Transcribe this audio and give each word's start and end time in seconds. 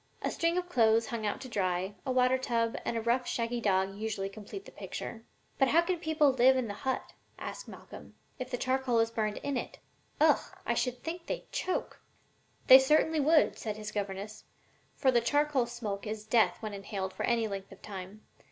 A 0.23 0.31
string 0.31 0.57
of 0.57 0.67
clothes 0.67 1.05
hung 1.05 1.27
out 1.27 1.39
to 1.41 1.47
dry, 1.47 1.93
a 2.07 2.11
water 2.11 2.39
tub 2.39 2.75
and 2.85 2.97
a 2.97 3.01
rough, 3.01 3.27
shaggy 3.27 3.61
dog 3.61 3.93
usually 3.95 4.29
complete 4.29 4.65
the 4.65 4.71
picture.'" 4.71 5.23
"But 5.59 5.67
how 5.67 5.83
can 5.83 5.99
people 5.99 6.31
live 6.31 6.57
in 6.57 6.67
the 6.67 6.73
hut," 6.73 7.13
asked 7.37 7.67
Malcolm, 7.67 8.15
"if 8.39 8.49
the 8.49 8.57
charcoal 8.57 8.97
is 8.99 9.11
burned 9.11 9.37
in 9.43 9.57
it? 9.57 9.77
Ugh! 10.19 10.39
I 10.65 10.73
should 10.73 11.03
think 11.03 11.27
they'd 11.27 11.51
choke." 11.51 12.01
"They 12.65 12.79
certainly 12.79 13.19
would," 13.19 13.59
said 13.59 13.77
his 13.77 13.91
governess; 13.91 14.43
"for 14.95 15.11
the 15.11 15.21
charcoal 15.21 15.67
smoke 15.67 16.07
is 16.07 16.25
death 16.25 16.57
when 16.63 16.73
inhaled 16.73 17.13
for 17.13 17.21
any 17.21 17.47
length 17.47 17.71
of 17.71 17.83
time. 17.83 18.25